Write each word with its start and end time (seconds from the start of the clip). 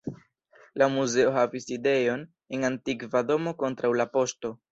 La 0.81 0.87
muzeo 0.93 1.33
havis 1.35 1.67
sidejon 1.71 2.25
en 2.59 2.67
antikva 2.71 3.23
domo 3.33 3.55
kontraŭ 3.65 3.95
la 4.01 4.09
poŝto. 4.17 4.55